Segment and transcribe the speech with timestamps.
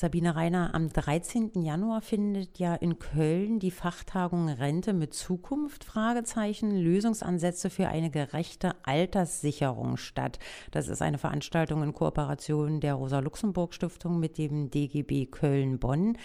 [0.00, 1.62] Sabine Reiner, am 13.
[1.62, 8.76] Januar findet ja in Köln die Fachtagung Rente mit Zukunft, Fragezeichen, Lösungsansätze für eine gerechte
[8.82, 10.38] Alterssicherung statt.
[10.70, 16.16] Das ist eine Veranstaltung in Kooperation der Rosa-Luxemburg-Stiftung mit dem DGB Köln-Bonn.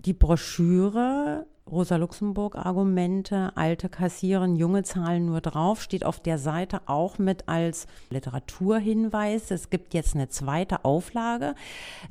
[0.00, 7.48] Die Broschüre Rosa-Luxemburg-Argumente, alte kassieren, junge zahlen nur drauf, steht auf der Seite auch mit
[7.48, 9.50] als Literaturhinweis.
[9.50, 11.54] Es gibt jetzt eine zweite Auflage,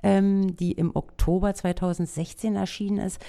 [0.03, 3.19] ähm, die im Oktober 2016 erschienen ist.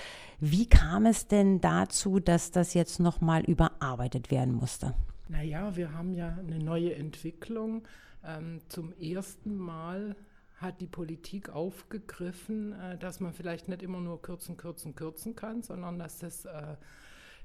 [0.41, 4.95] Wie kam es denn dazu, dass das jetzt nochmal überarbeitet werden musste?
[5.29, 7.83] Naja, wir haben ja eine neue Entwicklung.
[8.25, 10.17] Ähm, zum ersten Mal
[10.59, 15.63] hat die Politik aufgegriffen, äh, dass man vielleicht nicht immer nur kürzen, kürzen, kürzen kann,
[15.63, 16.77] sondern dass das äh,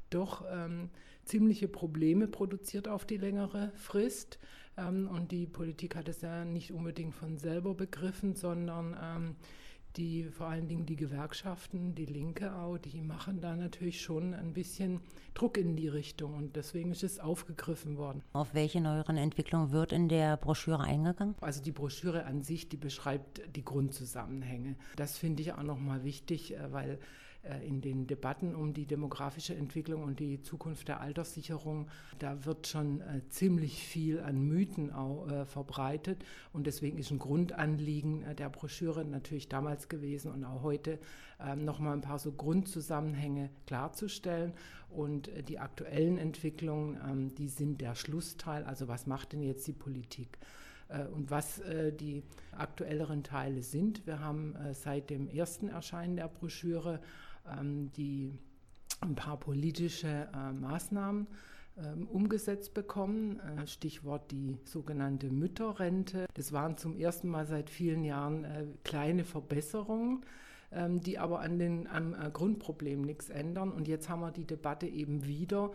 [0.09, 0.89] doch ähm,
[1.23, 4.39] ziemliche Probleme produziert auf die längere Frist.
[4.77, 9.35] Ähm, und die Politik hat es ja nicht unbedingt von selber begriffen, sondern ähm,
[9.97, 14.53] die vor allen Dingen die Gewerkschaften, die Linke auch, die machen da natürlich schon ein
[14.53, 14.99] bisschen
[15.33, 18.23] Druck in die Richtung und deswegen ist es aufgegriffen worden.
[18.33, 21.35] Auf welche neueren Entwicklungen wird in der Broschüre eingegangen?
[21.41, 24.75] Also die Broschüre an sich, die beschreibt die Grundzusammenhänge.
[24.95, 26.99] Das finde ich auch nochmal wichtig, äh, weil
[27.65, 33.01] in den Debatten um die demografische Entwicklung und die Zukunft der Alterssicherung, da wird schon
[33.01, 36.23] äh, ziemlich viel an Mythen auch äh, verbreitet.
[36.53, 40.99] Und deswegen ist ein Grundanliegen der Broschüre natürlich damals gewesen und auch heute
[41.41, 44.53] ähm, nochmal ein paar so Grundzusammenhänge klarzustellen.
[44.89, 48.63] Und die aktuellen Entwicklungen, ähm, die sind der Schlussteil.
[48.63, 50.37] Also was macht denn jetzt die Politik?
[51.15, 51.59] und was
[51.99, 52.21] die
[52.51, 54.05] aktuelleren Teile sind.
[54.05, 56.99] Wir haben seit dem ersten Erscheinen der Broschüre
[57.95, 58.31] die
[59.03, 61.27] ein paar politische äh, Maßnahmen
[61.77, 63.39] ähm, umgesetzt bekommen.
[63.39, 66.25] Äh, Stichwort die sogenannte Mütterrente.
[66.33, 70.23] Das waren zum ersten Mal seit vielen Jahren äh, kleine Verbesserungen,
[70.71, 73.71] ähm, die aber an den, am Grundproblem nichts ändern.
[73.71, 75.71] Und jetzt haben wir die Debatte eben wieder,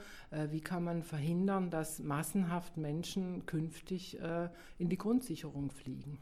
[0.51, 4.19] wie kann man verhindern, dass massenhaft Menschen künftig
[4.79, 6.19] in die Grundsicherung fliegen.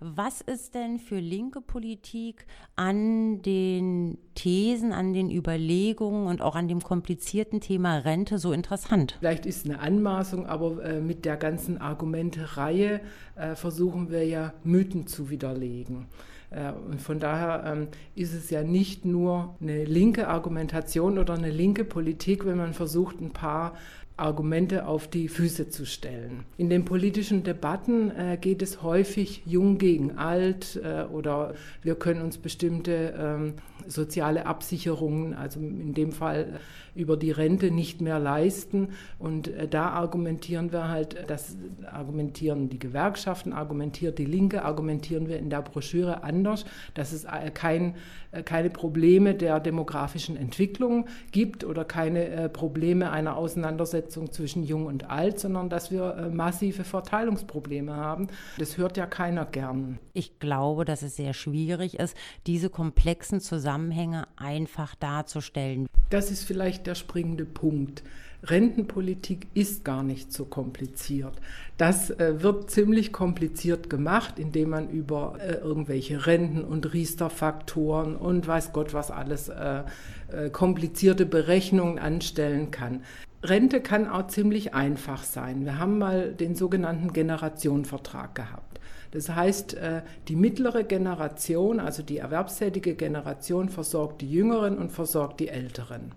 [0.00, 6.68] Was ist denn für linke Politik an den Thesen, an den Überlegungen und auch an
[6.68, 9.16] dem komplizierten Thema Rente so interessant?
[9.18, 13.00] Vielleicht ist es eine Anmaßung, aber äh, mit der ganzen Argumentereihe
[13.34, 16.06] äh, versuchen wir ja Mythen zu widerlegen.
[16.50, 21.50] Äh, und von daher ähm, ist es ja nicht nur eine linke Argumentation oder eine
[21.50, 23.74] linke Politik, wenn man versucht, ein paar
[24.18, 26.44] Argumente auf die Füße zu stellen.
[26.56, 32.22] In den politischen Debatten äh, geht es häufig jung gegen alt äh, oder wir können
[32.22, 33.54] uns bestimmte ähm,
[33.86, 36.58] soziale Absicherungen, also in dem Fall
[36.96, 38.88] über die Rente nicht mehr leisten.
[39.20, 41.56] Und äh, da argumentieren wir halt, das
[41.90, 46.64] argumentieren die Gewerkschaften, argumentiert die Linke, argumentieren wir in der Broschüre anders,
[46.94, 47.94] dass es äh, kein,
[48.32, 55.10] äh, keine Probleme der demografischen Entwicklung gibt oder keine Probleme einer Auseinandersetzung zwischen Jung und
[55.10, 58.28] Alt, sondern dass wir massive Verteilungsprobleme haben.
[58.58, 59.98] Das hört ja keiner gern.
[60.12, 65.86] Ich glaube, dass es sehr schwierig ist, diese komplexen Zusammenhänge einfach darzustellen.
[66.10, 68.02] Das ist vielleicht der springende Punkt.
[68.44, 71.32] Rentenpolitik ist gar nicht so kompliziert.
[71.76, 78.46] Das äh, wird ziemlich kompliziert gemacht, indem man über äh, irgendwelche Renten und Riester-Faktoren und
[78.46, 79.82] weiß Gott was alles äh,
[80.30, 83.02] äh, komplizierte Berechnungen anstellen kann.
[83.42, 85.64] Rente kann auch ziemlich einfach sein.
[85.64, 88.80] Wir haben mal den sogenannten Generationenvertrag gehabt.
[89.12, 95.40] Das heißt, äh, die mittlere Generation, also die erwerbstätige Generation, versorgt die Jüngeren und versorgt
[95.40, 96.12] die Älteren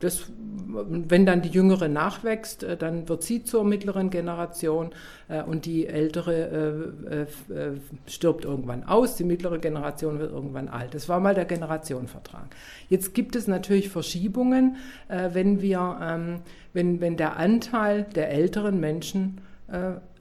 [0.00, 0.30] das,
[0.66, 4.90] wenn dann die Jüngere nachwächst, äh, dann wird sie zur mittleren Generation
[5.28, 10.94] äh, und die ältere äh, stirbt irgendwann aus, die mittlere Generation wird irgendwann alt.
[10.94, 12.46] Das war mal der Generationenvertrag.
[12.88, 14.76] Jetzt gibt es natürlich Verschiebungen,
[15.08, 16.40] wenn wir, ähm,
[16.72, 19.40] wenn, wenn der Anteil der älteren Menschen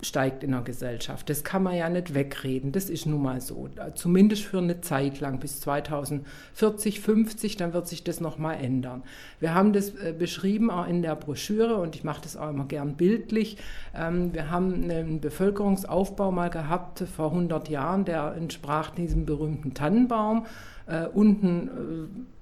[0.01, 1.29] steigt in der Gesellschaft.
[1.29, 2.71] Das kann man ja nicht wegreden.
[2.71, 3.69] Das ist nun mal so.
[3.95, 9.03] Zumindest für eine Zeit lang, bis 2040, 50, dann wird sich das nochmal ändern.
[9.39, 12.65] Wir haben das äh, beschrieben auch in der Broschüre und ich mache das auch immer
[12.65, 13.57] gern bildlich.
[13.95, 20.45] Ähm, wir haben einen Bevölkerungsaufbau mal gehabt vor 100 Jahren, der entsprach diesem berühmten Tannenbaum.
[20.87, 21.67] Äh, unten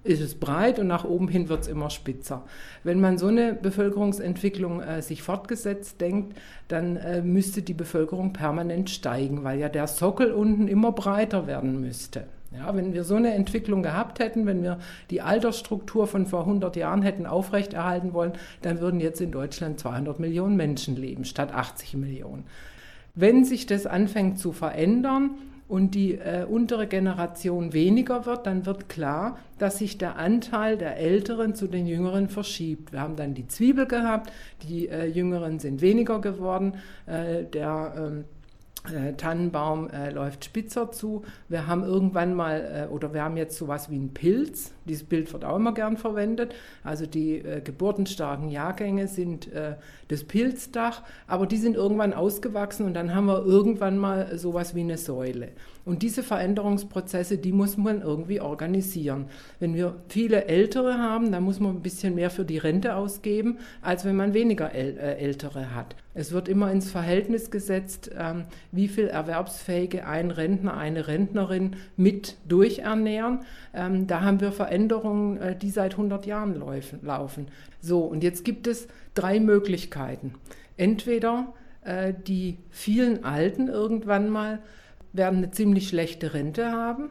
[0.06, 2.44] äh, ist es breit und nach oben hin wird es immer spitzer.
[2.84, 6.38] Wenn man so eine Bevölkerungsentwicklung äh, sich fortgesetzt denkt,
[6.68, 11.80] dann äh, müsste die Bevölkerung permanent steigen, weil ja der Sockel unten immer breiter werden
[11.80, 12.24] müsste.
[12.52, 14.80] Ja, wenn wir so eine Entwicklung gehabt hätten, wenn wir
[15.12, 18.34] die Altersstruktur von vor 100 Jahren hätten aufrechterhalten wollen,
[18.64, 22.46] dann würden jetzt in Deutschland 200 Millionen Menschen leben statt 80 Millionen.
[23.14, 25.32] Wenn sich das anfängt zu verändern,
[25.68, 30.98] und die äh, untere Generation weniger wird, dann wird klar, dass sich der Anteil der
[30.98, 32.92] Älteren zu den Jüngeren verschiebt.
[32.92, 34.32] Wir haben dann die Zwiebel gehabt,
[34.68, 36.76] die äh, Jüngeren sind weniger geworden,
[37.08, 38.35] äh, der ähm, äh,
[39.18, 41.24] Tannenbaum äh, läuft spitzer zu.
[41.50, 44.72] Wir haben irgendwann mal, äh, oder wir haben jetzt sowas wie einen Pilz.
[44.86, 46.54] Dieses Bild wird auch immer gern verwendet.
[46.84, 49.76] Also die äh, geburtenstarken Jahrgänge sind äh,
[50.08, 54.82] das Pilzdach, aber die sind irgendwann ausgewachsen und dann haben wir irgendwann mal sowas wie
[54.82, 55.50] eine Säule.
[55.86, 59.28] Und diese Veränderungsprozesse, die muss man irgendwie organisieren.
[59.60, 63.60] Wenn wir viele Ältere haben, dann muss man ein bisschen mehr für die Rente ausgeben,
[63.84, 65.96] als wenn man weniger äh, Ältere hat.
[66.16, 72.38] Es wird immer ins Verhältnis gesetzt, ähm, wie viel Erwerbsfähige ein Rentner, eine Rentnerin mit
[72.48, 73.42] durchernähren.
[73.74, 76.56] Ähm, da haben wir Veränderungen, äh, die seit 100 Jahren
[77.04, 77.48] laufen.
[77.80, 80.34] So, und jetzt gibt es drei Möglichkeiten.
[80.78, 81.54] Entweder
[81.84, 84.60] äh, die vielen Alten irgendwann mal
[85.16, 87.10] werden eine ziemlich schlechte Rente haben.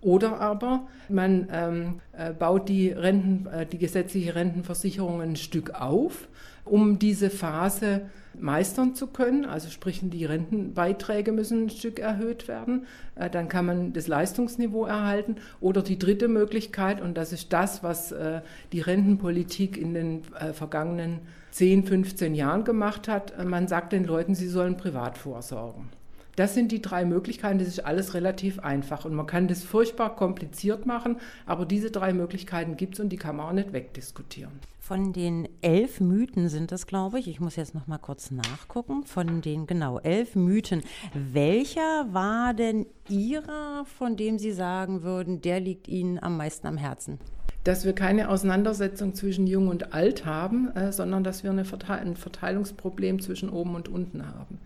[0.00, 6.28] Oder aber man ähm, äh, baut die, Renten, äh, die gesetzliche Rentenversicherung ein Stück auf,
[6.64, 8.02] um diese Phase
[8.38, 9.44] meistern zu können.
[9.44, 12.86] Also sprich, die Rentenbeiträge müssen ein Stück erhöht werden.
[13.14, 15.36] Äh, dann kann man das Leistungsniveau erhalten.
[15.60, 18.40] Oder die dritte Möglichkeit, und das ist das, was äh,
[18.72, 21.18] die Rentenpolitik in den äh, vergangenen
[21.50, 25.99] 10, 15 Jahren gemacht hat, äh, man sagt den Leuten, sie sollen privat vorsorgen.
[26.36, 27.58] Das sind die drei Möglichkeiten.
[27.58, 31.16] Das ist alles relativ einfach und man kann das furchtbar kompliziert machen,
[31.46, 34.52] aber diese drei Möglichkeiten gibt es und die kann man auch nicht wegdiskutieren.
[34.78, 39.04] Von den elf Mythen sind es, glaube ich, ich muss jetzt noch mal kurz nachgucken,
[39.04, 40.82] von den genau elf Mythen.
[41.14, 46.76] Welcher war denn Ihrer, von dem Sie sagen würden, der liegt Ihnen am meisten am
[46.76, 47.18] Herzen?
[47.62, 52.16] dass wir keine Auseinandersetzung zwischen Jung und Alt haben, äh, sondern dass wir Verteil ein
[52.16, 54.58] Verteilungsproblem zwischen oben und unten haben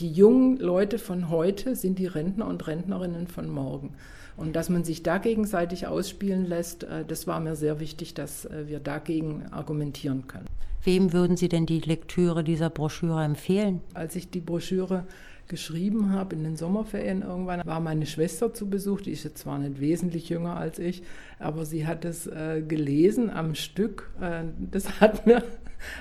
[0.00, 3.94] die jungen Leute von heute sind die Rentner und Rentnerinnen von morgen.
[4.36, 8.44] Und dass man sich da gegenseitig ausspielen lässt, äh, das war mir sehr wichtig, dass
[8.44, 10.46] äh, wir dagegen argumentieren können.
[10.84, 13.80] Wem würden Sie denn die Lektüre dieser Broschüre empfehlen?
[13.94, 15.04] Als ich die Broschüre
[15.48, 19.00] geschrieben habe in den Sommerferien irgendwann, war meine Schwester zu Besuch.
[19.00, 21.02] Die ist jetzt zwar nicht wesentlich jünger als ich,
[21.38, 24.10] aber sie hat es äh, gelesen am Stück.
[24.20, 25.42] Äh, das hat mir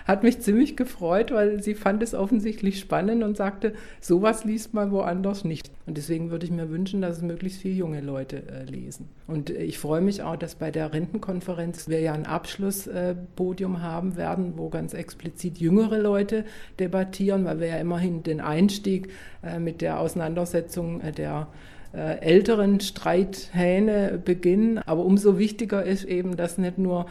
[0.05, 4.91] hat mich ziemlich gefreut, weil sie fand es offensichtlich spannend und sagte, sowas liest man
[4.91, 5.69] woanders nicht.
[5.88, 9.07] Und deswegen würde ich mir wünschen, dass es möglichst viele junge Leute äh, lesen.
[9.25, 13.80] Und äh, ich freue mich auch, dass bei der Rentenkonferenz wir ja ein Abschlusspodium äh,
[13.80, 16.44] haben werden, wo ganz explizit jüngere Leute
[16.78, 19.10] debattieren, weil wir ja immerhin den Einstieg
[19.44, 21.48] äh, mit der Auseinandersetzung äh, der
[21.94, 24.80] äh, älteren Streithähne beginnen.
[24.80, 27.06] Aber umso wichtiger ist eben, dass nicht nur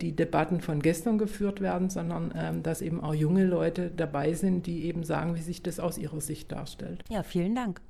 [0.00, 4.66] die Debatten von gestern geführt werden, sondern ähm, dass eben auch junge Leute dabei sind,
[4.66, 7.02] die eben sagen, wie sich das aus ihrer Sicht darstellt.
[7.10, 7.80] Ja, vielen Dank.